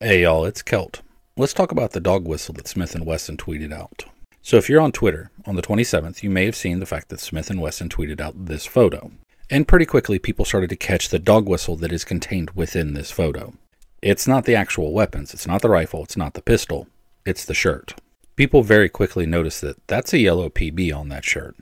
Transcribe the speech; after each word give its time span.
Hey 0.00 0.22
y'all, 0.22 0.44
it's 0.44 0.62
Celt. 0.62 1.02
Let's 1.36 1.52
talk 1.52 1.72
about 1.72 1.90
the 1.90 1.98
dog 1.98 2.24
whistle 2.24 2.54
that 2.54 2.68
Smith 2.68 2.96
& 3.00 3.00
Wesson 3.00 3.36
tweeted 3.36 3.72
out. 3.72 4.04
So 4.42 4.56
if 4.56 4.68
you're 4.68 4.80
on 4.80 4.92
Twitter 4.92 5.32
on 5.44 5.56
the 5.56 5.62
27th, 5.62 6.22
you 6.22 6.30
may 6.30 6.44
have 6.44 6.54
seen 6.54 6.78
the 6.78 6.86
fact 6.86 7.08
that 7.08 7.18
Smith 7.18 7.52
& 7.54 7.56
Wesson 7.56 7.88
tweeted 7.88 8.20
out 8.20 8.46
this 8.46 8.64
photo. 8.64 9.10
And 9.50 9.66
pretty 9.66 9.86
quickly 9.86 10.20
people 10.20 10.44
started 10.44 10.70
to 10.70 10.76
catch 10.76 11.08
the 11.08 11.18
dog 11.18 11.48
whistle 11.48 11.74
that 11.78 11.90
is 11.90 12.04
contained 12.04 12.52
within 12.52 12.94
this 12.94 13.10
photo. 13.10 13.54
It's 14.00 14.28
not 14.28 14.44
the 14.44 14.54
actual 14.54 14.92
weapons, 14.92 15.34
it's 15.34 15.48
not 15.48 15.62
the 15.62 15.68
rifle, 15.68 16.04
it's 16.04 16.16
not 16.16 16.34
the 16.34 16.42
pistol, 16.42 16.86
it's 17.26 17.44
the 17.44 17.52
shirt. 17.52 17.96
People 18.36 18.62
very 18.62 18.88
quickly 18.88 19.26
noticed 19.26 19.62
that 19.62 19.84
that's 19.88 20.12
a 20.12 20.18
yellow 20.18 20.48
PB 20.48 20.96
on 20.96 21.08
that 21.08 21.24
shirt. 21.24 21.56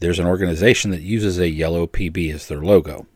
There's 0.00 0.18
an 0.18 0.26
organization 0.26 0.90
that 0.90 1.02
uses 1.02 1.38
a 1.38 1.48
yellow 1.48 1.86
PB 1.86 2.34
as 2.34 2.48
their 2.48 2.62
logo 2.64 3.06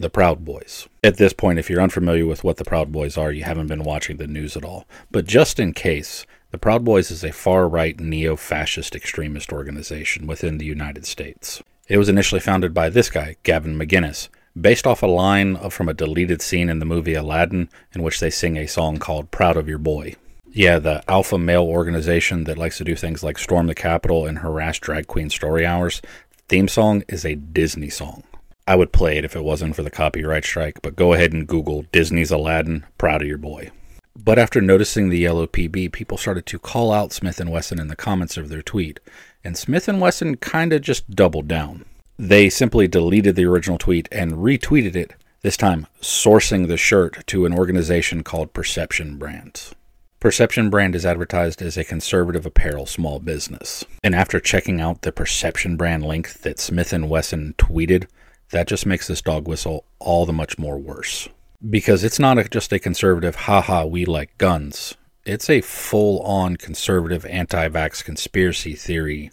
the 0.00 0.10
Proud 0.10 0.46
Boys. 0.46 0.88
At 1.04 1.18
this 1.18 1.34
point, 1.34 1.58
if 1.58 1.68
you're 1.68 1.82
unfamiliar 1.82 2.24
with 2.24 2.42
what 2.42 2.56
the 2.56 2.64
Proud 2.64 2.90
Boys 2.90 3.18
are, 3.18 3.30
you 3.30 3.44
haven't 3.44 3.66
been 3.66 3.84
watching 3.84 4.16
the 4.16 4.26
news 4.26 4.56
at 4.56 4.64
all. 4.64 4.86
But 5.10 5.26
just 5.26 5.60
in 5.60 5.74
case, 5.74 6.24
the 6.52 6.58
Proud 6.58 6.84
Boys 6.86 7.10
is 7.10 7.22
a 7.22 7.32
far 7.32 7.68
right 7.68 8.00
neo 8.00 8.34
fascist 8.34 8.96
extremist 8.96 9.52
organization 9.52 10.26
within 10.26 10.56
the 10.56 10.64
United 10.64 11.04
States. 11.04 11.62
It 11.86 11.98
was 11.98 12.08
initially 12.08 12.40
founded 12.40 12.72
by 12.72 12.88
this 12.88 13.10
guy, 13.10 13.36
Gavin 13.42 13.78
McInnes, 13.78 14.28
based 14.58 14.86
off 14.86 15.02
a 15.02 15.06
line 15.06 15.56
from 15.68 15.88
a 15.88 15.94
deleted 15.94 16.40
scene 16.40 16.70
in 16.70 16.78
the 16.78 16.86
movie 16.86 17.14
Aladdin, 17.14 17.68
in 17.92 18.02
which 18.02 18.20
they 18.20 18.30
sing 18.30 18.56
a 18.56 18.66
song 18.66 18.96
called 18.96 19.30
Proud 19.30 19.58
of 19.58 19.68
Your 19.68 19.78
Boy. 19.78 20.16
Yeah, 20.50 20.78
the 20.78 21.04
alpha 21.08 21.38
male 21.38 21.64
organization 21.64 22.44
that 22.44 22.58
likes 22.58 22.78
to 22.78 22.84
do 22.84 22.96
things 22.96 23.22
like 23.22 23.38
storm 23.38 23.66
the 23.66 23.74
Capitol 23.74 24.24
and 24.24 24.38
harass 24.38 24.78
drag 24.78 25.08
queen 25.08 25.28
story 25.28 25.66
hours. 25.66 26.00
Theme 26.48 26.68
song 26.68 27.04
is 27.06 27.26
a 27.26 27.34
Disney 27.34 27.90
song. 27.90 28.24
I 28.70 28.76
would 28.76 28.92
play 28.92 29.18
it 29.18 29.24
if 29.24 29.34
it 29.34 29.42
wasn't 29.42 29.74
for 29.74 29.82
the 29.82 29.90
copyright 29.90 30.44
strike, 30.44 30.80
but 30.80 30.94
go 30.94 31.12
ahead 31.12 31.32
and 31.32 31.44
Google 31.44 31.86
Disney's 31.90 32.30
Aladdin, 32.30 32.86
proud 32.98 33.20
of 33.20 33.26
your 33.26 33.36
boy. 33.36 33.72
But 34.16 34.38
after 34.38 34.60
noticing 34.60 35.08
the 35.08 35.18
yellow 35.18 35.48
PB, 35.48 35.90
people 35.90 36.16
started 36.16 36.46
to 36.46 36.58
call 36.60 36.92
out 36.92 37.12
Smith 37.12 37.44
& 37.44 37.48
Wesson 37.48 37.80
in 37.80 37.88
the 37.88 37.96
comments 37.96 38.36
of 38.36 38.48
their 38.48 38.62
tweet, 38.62 39.00
and 39.42 39.58
Smith 39.58 39.88
& 39.88 39.92
Wesson 39.92 40.36
kind 40.36 40.72
of 40.72 40.82
just 40.82 41.10
doubled 41.10 41.48
down. 41.48 41.84
They 42.16 42.48
simply 42.48 42.86
deleted 42.86 43.34
the 43.34 43.44
original 43.44 43.76
tweet 43.76 44.08
and 44.12 44.34
retweeted 44.34 44.94
it, 44.94 45.14
this 45.42 45.56
time 45.56 45.88
sourcing 46.00 46.68
the 46.68 46.76
shirt 46.76 47.26
to 47.26 47.46
an 47.46 47.58
organization 47.58 48.22
called 48.22 48.52
Perception 48.52 49.18
Brands. 49.18 49.74
Perception 50.20 50.70
Brand 50.70 50.94
is 50.94 51.04
advertised 51.04 51.60
as 51.60 51.76
a 51.76 51.82
conservative 51.82 52.46
apparel 52.46 52.86
small 52.86 53.18
business. 53.18 53.84
And 54.04 54.14
after 54.14 54.38
checking 54.38 54.80
out 54.80 55.02
the 55.02 55.10
Perception 55.10 55.76
Brand 55.76 56.06
link 56.06 56.34
that 56.42 56.60
Smith 56.60 56.92
& 56.92 56.94
Wesson 56.96 57.56
tweeted, 57.58 58.06
that 58.50 58.68
just 58.68 58.86
makes 58.86 59.06
this 59.06 59.22
dog 59.22 59.48
whistle 59.48 59.84
all 59.98 60.26
the 60.26 60.32
much 60.32 60.58
more 60.58 60.78
worse. 60.78 61.28
Because 61.68 62.04
it's 62.04 62.18
not 62.18 62.38
a, 62.38 62.44
just 62.44 62.72
a 62.72 62.78
conservative, 62.78 63.34
haha, 63.34 63.84
we 63.84 64.04
like 64.04 64.36
guns. 64.38 64.96
It's 65.24 65.50
a 65.50 65.60
full 65.60 66.20
on 66.22 66.56
conservative 66.56 67.26
anti 67.26 67.68
vax 67.68 68.02
conspiracy 68.02 68.74
theory 68.74 69.30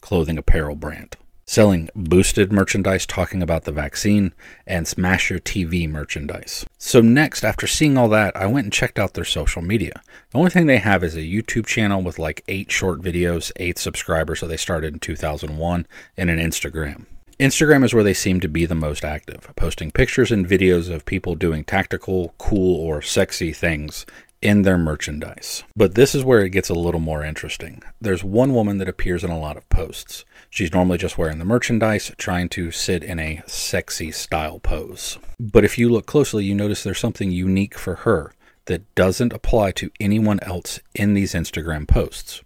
clothing 0.00 0.38
apparel 0.38 0.76
brand. 0.76 1.16
Selling 1.46 1.88
boosted 1.96 2.52
merchandise 2.52 3.06
talking 3.06 3.42
about 3.42 3.64
the 3.64 3.72
vaccine 3.72 4.32
and 4.68 4.86
Smasher 4.86 5.40
TV 5.40 5.90
merchandise. 5.90 6.64
So, 6.78 7.00
next, 7.00 7.42
after 7.42 7.66
seeing 7.66 7.98
all 7.98 8.08
that, 8.10 8.36
I 8.36 8.46
went 8.46 8.66
and 8.66 8.72
checked 8.72 9.00
out 9.00 9.14
their 9.14 9.24
social 9.24 9.60
media. 9.60 10.00
The 10.30 10.38
only 10.38 10.50
thing 10.50 10.66
they 10.66 10.78
have 10.78 11.02
is 11.02 11.16
a 11.16 11.20
YouTube 11.20 11.66
channel 11.66 12.02
with 12.02 12.20
like 12.20 12.44
eight 12.46 12.70
short 12.70 13.00
videos, 13.00 13.50
eight 13.56 13.78
subscribers, 13.78 14.38
so 14.38 14.46
they 14.46 14.56
started 14.56 14.94
in 14.94 15.00
2001, 15.00 15.88
and 16.16 16.30
an 16.30 16.38
Instagram. 16.38 17.06
Instagram 17.40 17.86
is 17.86 17.94
where 17.94 18.04
they 18.04 18.12
seem 18.12 18.38
to 18.40 18.48
be 18.48 18.66
the 18.66 18.74
most 18.74 19.02
active, 19.02 19.48
posting 19.56 19.90
pictures 19.90 20.30
and 20.30 20.46
videos 20.46 20.92
of 20.92 21.06
people 21.06 21.34
doing 21.34 21.64
tactical, 21.64 22.34
cool, 22.36 22.76
or 22.78 23.00
sexy 23.00 23.50
things 23.50 24.04
in 24.42 24.60
their 24.60 24.76
merchandise. 24.76 25.64
But 25.74 25.94
this 25.94 26.14
is 26.14 26.22
where 26.22 26.44
it 26.44 26.50
gets 26.50 26.68
a 26.68 26.74
little 26.74 27.00
more 27.00 27.24
interesting. 27.24 27.82
There's 27.98 28.22
one 28.22 28.52
woman 28.52 28.76
that 28.76 28.90
appears 28.90 29.24
in 29.24 29.30
a 29.30 29.38
lot 29.38 29.56
of 29.56 29.66
posts. 29.70 30.26
She's 30.50 30.74
normally 30.74 30.98
just 30.98 31.16
wearing 31.16 31.38
the 31.38 31.46
merchandise, 31.46 32.12
trying 32.18 32.50
to 32.50 32.70
sit 32.70 33.02
in 33.02 33.18
a 33.18 33.42
sexy 33.46 34.12
style 34.12 34.58
pose. 34.58 35.18
But 35.38 35.64
if 35.64 35.78
you 35.78 35.88
look 35.88 36.04
closely, 36.04 36.44
you 36.44 36.54
notice 36.54 36.82
there's 36.82 36.98
something 36.98 37.30
unique 37.30 37.78
for 37.78 37.94
her 37.94 38.34
that 38.66 38.94
doesn't 38.94 39.32
apply 39.32 39.70
to 39.72 39.90
anyone 39.98 40.40
else 40.42 40.80
in 40.94 41.14
these 41.14 41.32
Instagram 41.32 41.88
posts. 41.88 42.42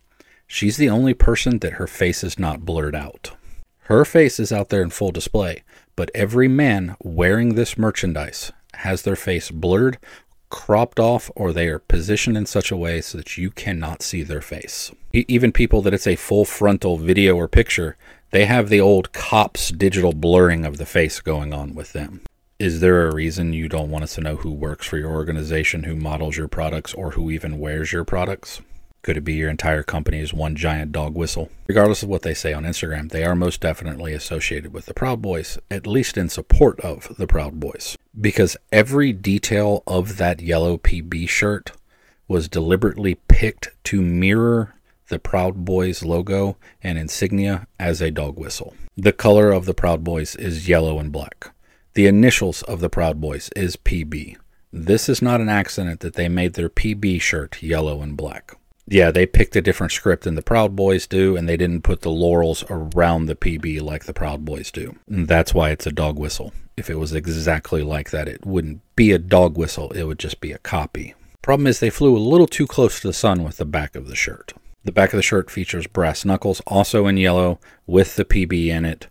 She's 0.47 0.77
the 0.77 0.89
only 0.89 1.15
person 1.15 1.59
that 1.59 1.75
her 1.75 1.89
face 1.89 2.23
is 2.23 2.39
not 2.39 2.65
blurred 2.65 2.95
out. 2.95 3.33
Her 3.85 4.07
face 4.07 4.41
is 4.41 4.51
out 4.51 4.71
there 4.71 4.83
in 4.83 4.89
full 4.89 5.11
display, 5.11 5.63
but 5.95 6.11
every 6.15 6.49
man 6.49 6.97
wearing 7.03 7.55
this 7.55 7.77
merchandise 7.77 8.51
has 8.77 9.03
their 9.03 9.17
face 9.17 9.51
blurred, 9.51 9.99
cropped 10.49 10.99
off, 10.99 11.31
or 11.37 11.53
they 11.53 11.69
are 11.69 11.81
positioned 11.81 12.37
in 12.37 12.47
such 12.47 12.71
a 12.71 12.79
way 12.79 13.03
so 13.03 13.19
that 13.19 13.37
you 13.37 13.51
cannot 13.51 14.01
see 14.01 14.23
their 14.23 14.41
face. 14.41 14.91
Even 15.13 15.53
people 15.53 15.83
that 15.83 15.93
it's 15.93 16.07
a 16.07 16.17
full 16.17 16.47
frontal 16.47 16.97
video 16.97 17.37
or 17.37 17.47
picture, 17.47 17.99
they 18.31 18.47
have 18.47 18.71
the 18.71 18.81
old 18.81 19.13
cops 19.13 19.69
digital 19.69 20.15
blurring 20.15 20.65
of 20.65 20.79
the 20.79 20.87
face 20.87 21.21
going 21.21 21.53
on 21.53 21.75
with 21.75 21.93
them. 21.93 22.23
Is 22.59 22.81
there 22.81 23.07
a 23.07 23.15
reason 23.15 23.53
you 23.53 23.69
don't 23.69 23.91
want 23.91 24.05
us 24.05 24.15
to 24.15 24.23
know 24.23 24.37
who 24.37 24.51
works 24.51 24.87
for 24.87 24.97
your 24.97 25.11
organization, 25.11 25.83
who 25.83 25.95
models 25.95 26.39
your 26.39 26.49
products, 26.49 26.95
or 26.95 27.11
who 27.11 27.31
even 27.31 27.59
wears 27.59 27.93
your 27.93 28.05
products? 28.05 28.63
Could 29.05 29.19
it 29.19 29.21
be 29.21 29.35
your 29.35 29.51
entire 29.51 29.83
company 29.83 30.21
is 30.21 30.33
one 30.33 30.57
giant 30.57 30.91
dog 30.91 31.15
whistle? 31.15 31.51
Regardless 31.67 32.03
of 32.03 32.09
what 32.09 32.23
they 32.23 32.33
say 32.33 32.55
on 32.55 32.65
Instagram, 32.65 33.11
they 33.11 33.23
are 33.23 33.37
most 33.37 33.61
definitely 33.61 34.15
associated 34.15 34.73
with 34.73 34.87
the 34.87 34.95
Proud 34.95 35.21
Boys, 35.21 35.59
at 35.71 35.87
least 35.87 36.17
in 36.17 36.31
support 36.31 36.81
of 36.81 37.15
the 37.19 37.27
Proud 37.27 37.61
Boys. 37.61 37.99
Because 38.19 38.57
every 38.73 39.13
detail 39.13 39.83
of 39.87 40.17
that 40.17 40.41
yellow 40.41 40.79
PB 40.79 41.29
shirt 41.29 41.73
was 42.29 42.49
deliberately 42.49 43.17
picked 43.29 43.73
to 43.85 44.01
mirror 44.01 44.75
the 45.09 45.19
Proud 45.19 45.67
Boys 45.67 46.03
logo 46.03 46.57
and 46.83 46.97
insignia 46.97 47.67
as 47.79 48.01
a 48.01 48.11
dog 48.11 48.39
whistle. 48.39 48.75
The 48.97 49.13
color 49.13 49.53
of 49.53 49.67
the 49.67 49.75
Proud 49.75 50.03
Boys 50.03 50.35
is 50.35 50.67
yellow 50.67 50.99
and 50.99 51.13
black. 51.13 51.51
The 51.93 52.07
initials 52.07 52.63
of 52.63 52.81
the 52.81 52.89
Proud 52.89 53.21
Boys 53.21 53.51
is 53.55 53.77
PB. 53.77 54.39
This 54.73 55.11
is 55.11 55.21
not 55.21 55.43
an 55.43 55.51
accident 55.51 56.01
that 56.01 56.15
they 56.15 56.31
made 56.31 56.55
their 56.55 56.71
PB 56.71 57.21
shirt 57.21 57.63
yellow 57.63 58.01
and 58.01 58.17
black 58.17 58.57
yeah, 58.87 59.11
they 59.11 59.27
picked 59.27 59.57
a 59.57 59.63
different 59.63 59.93
script 59.93 60.25
than 60.25 60.35
the 60.35 60.43
Proud 60.43 60.77
Boys 60.77 61.07
do, 61.07 61.37
and 61.37 61.49
they 61.49 61.57
didn't 61.57 61.85
put 61.85 62.03
the 62.03 62.11
laurels 62.11 62.65
around 62.69 63.27
the 63.27 63.35
PB 63.35 63.81
like 63.81 64.05
the 64.05 64.13
Proud 64.13 64.45
Boys 64.45 64.71
do. 64.71 64.97
And 65.09 65.27
that's 65.27 65.55
why 65.55 65.71
it's 65.71 65.87
a 65.87 65.93
dog 65.93 66.19
whistle. 66.19 66.53
If 66.77 66.91
it 66.91 66.99
was 66.99 67.15
exactly 67.15 67.83
like 67.83 68.11
that, 68.11 68.29
it 68.29 68.45
wouldn't 68.45 68.81
be 68.97 69.13
a 69.13 69.19
dog 69.19 69.57
whistle, 69.57 69.91
it 69.93 70.05
would 70.05 70.19
just 70.19 70.41
be 70.41 70.53
a 70.53 70.59
copy. 70.59 71.15
Problem 71.41 71.67
is, 71.67 71.81
they 71.81 71.91
flew 71.91 72.17
a 72.17 72.19
little 72.19 72.47
too 72.47 72.67
close 72.67 73.01
to 73.01 73.07
the 73.07 73.13
sun 73.13 73.43
with 73.43 73.59
the 73.59 73.65
back 73.65 73.95
of 73.95 74.09
the 74.09 74.17
shirt. 74.17 74.53
The 74.85 74.93
back 74.93 75.13
of 75.13 75.17
the 75.17 75.23
shirt 75.23 75.51
features 75.51 75.87
brass 75.87 76.25
knuckles, 76.25 76.61
also 76.67 77.07
in 77.07 77.17
yellow, 77.17 77.59
with 77.87 78.17
the 78.17 78.25
PB 78.25 78.67
in 78.67 78.85
it, 78.85 79.09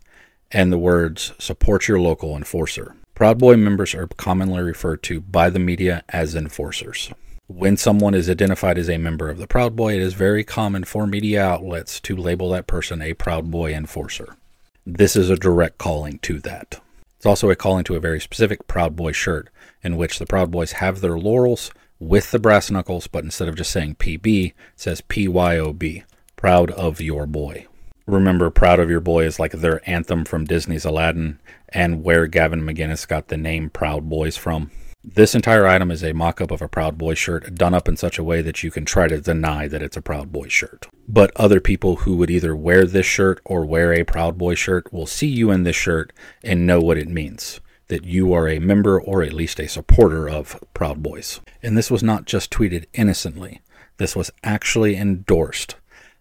and 0.52 0.72
the 0.72 0.78
words 0.78 1.32
Support 1.38 1.88
Your 1.88 2.00
Local 2.00 2.36
Enforcer. 2.36 2.94
Proud 3.14 3.38
Boy 3.38 3.56
members 3.56 3.94
are 3.94 4.06
commonly 4.06 4.62
referred 4.62 5.02
to 5.04 5.20
by 5.20 5.50
the 5.50 5.58
media 5.58 6.04
as 6.08 6.34
enforcers. 6.34 7.10
When 7.46 7.76
someone 7.76 8.14
is 8.14 8.30
identified 8.30 8.78
as 8.78 8.88
a 8.88 8.96
member 8.96 9.28
of 9.28 9.36
the 9.36 9.46
Proud 9.46 9.76
Boy, 9.76 9.96
it 9.96 10.00
is 10.00 10.14
very 10.14 10.44
common 10.44 10.82
for 10.84 11.06
media 11.06 11.44
outlets 11.44 12.00
to 12.00 12.16
label 12.16 12.48
that 12.50 12.66
person 12.66 13.02
a 13.02 13.12
Proud 13.12 13.50
Boy 13.50 13.74
enforcer. 13.74 14.38
This 14.86 15.14
is 15.14 15.28
a 15.28 15.36
direct 15.36 15.76
calling 15.76 16.20
to 16.20 16.40
that. 16.40 16.80
It's 17.18 17.26
also 17.26 17.50
a 17.50 17.54
calling 17.54 17.84
to 17.84 17.96
a 17.96 18.00
very 18.00 18.18
specific 18.18 18.66
Proud 18.66 18.96
Boy 18.96 19.12
shirt, 19.12 19.50
in 19.82 19.98
which 19.98 20.18
the 20.18 20.24
Proud 20.24 20.50
Boys 20.50 20.72
have 20.72 21.02
their 21.02 21.18
laurels 21.18 21.70
with 21.98 22.30
the 22.30 22.38
brass 22.38 22.70
knuckles, 22.70 23.08
but 23.08 23.24
instead 23.24 23.48
of 23.48 23.56
just 23.56 23.72
saying 23.72 23.96
PB, 23.96 24.46
it 24.46 24.54
says 24.74 25.02
PYOB, 25.02 26.02
Proud 26.36 26.70
of 26.70 27.02
Your 27.02 27.26
Boy. 27.26 27.66
Remember, 28.06 28.48
Proud 28.48 28.80
of 28.80 28.88
Your 28.88 29.00
Boy 29.00 29.26
is 29.26 29.38
like 29.38 29.52
their 29.52 29.82
anthem 29.88 30.24
from 30.24 30.46
Disney's 30.46 30.86
Aladdin, 30.86 31.38
and 31.68 32.02
where 32.02 32.26
Gavin 32.26 32.62
McInnes 32.62 33.06
got 33.06 33.28
the 33.28 33.36
name 33.36 33.68
Proud 33.68 34.08
Boys 34.08 34.38
from. 34.38 34.70
This 35.06 35.34
entire 35.34 35.66
item 35.66 35.90
is 35.90 36.02
a 36.02 36.14
mock 36.14 36.40
up 36.40 36.50
of 36.50 36.62
a 36.62 36.66
Proud 36.66 36.96
Boy 36.96 37.12
shirt 37.12 37.54
done 37.54 37.74
up 37.74 37.88
in 37.88 37.96
such 37.98 38.18
a 38.18 38.24
way 38.24 38.40
that 38.40 38.62
you 38.62 38.70
can 38.70 38.86
try 38.86 39.06
to 39.06 39.20
deny 39.20 39.68
that 39.68 39.82
it's 39.82 39.98
a 39.98 40.02
Proud 40.02 40.32
Boy 40.32 40.48
shirt. 40.48 40.88
But 41.06 41.30
other 41.36 41.60
people 41.60 41.96
who 41.96 42.16
would 42.16 42.30
either 42.30 42.56
wear 42.56 42.86
this 42.86 43.04
shirt 43.04 43.38
or 43.44 43.66
wear 43.66 43.92
a 43.92 44.04
Proud 44.04 44.38
Boy 44.38 44.54
shirt 44.54 44.90
will 44.94 45.06
see 45.06 45.26
you 45.26 45.50
in 45.50 45.62
this 45.62 45.76
shirt 45.76 46.10
and 46.42 46.66
know 46.66 46.80
what 46.80 46.96
it 46.96 47.08
means 47.08 47.60
that 47.88 48.04
you 48.04 48.32
are 48.32 48.48
a 48.48 48.58
member 48.58 48.98
or 48.98 49.22
at 49.22 49.34
least 49.34 49.60
a 49.60 49.68
supporter 49.68 50.26
of 50.26 50.58
Proud 50.72 51.02
Boys. 51.02 51.38
And 51.62 51.76
this 51.76 51.90
was 51.90 52.02
not 52.02 52.24
just 52.24 52.50
tweeted 52.50 52.86
innocently, 52.94 53.60
this 53.98 54.16
was 54.16 54.30
actually 54.42 54.96
endorsed. 54.96 55.76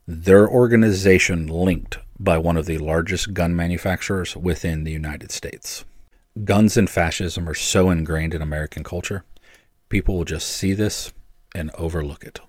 Their 0.05 0.45
organization 0.45 1.47
linked 1.47 1.99
by 2.19 2.37
one 2.37 2.57
of 2.57 2.65
the 2.65 2.79
largest 2.79 3.33
gun 3.33 3.55
manufacturers 3.55 4.35
within 4.35 4.83
the 4.83 4.91
United 4.91 5.31
States 5.31 5.85
guns 6.43 6.77
and 6.77 6.89
fascism 6.89 7.47
are 7.47 7.53
so 7.53 7.89
ingrained 7.89 8.33
in 8.33 8.41
American 8.41 8.83
culture, 8.83 9.23
people 9.89 10.17
will 10.17 10.25
just 10.25 10.47
see 10.47 10.73
this 10.73 11.13
and 11.53 11.71
overlook 11.75 12.23
it. 12.23 12.39